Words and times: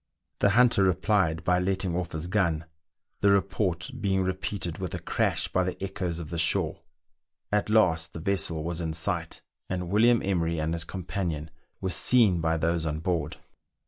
The 0.39 0.49
hunter 0.57 0.83
replied 0.83 1.43
by 1.43 1.59
letting 1.59 1.95
off 1.95 2.13
his 2.13 2.25
gun, 2.25 2.65
the 3.19 3.29
report 3.29 3.91
being 4.01 4.23
repeated 4.23 4.79
with 4.79 4.95
a 4.95 4.99
crash 4.99 5.47
by 5.49 5.63
the 5.63 5.83
echoes 5.83 6.17
of 6.17 6.31
the 6.31 6.39
shore. 6.39 6.81
At 7.51 7.69
last 7.69 8.11
the 8.13 8.19
vessel 8.19 8.63
was 8.63 8.81
in 8.81 8.93
sight, 8.93 9.43
and 9.69 9.89
William 9.91 10.23
Emery 10.25 10.59
and 10.59 10.73
his 10.73 10.85
companion 10.85 11.51
were 11.81 11.91
seen 11.91 12.41
by 12.41 12.55
C 12.55 12.61
2 12.61 12.61
20 12.61 12.61
MERIDIANA; 12.61 12.61
THE 12.61 12.75
ADVENTURES 12.77 12.85
OF 12.85 12.85
those 12.85 12.85
on 12.87 12.99
board. 12.99 13.37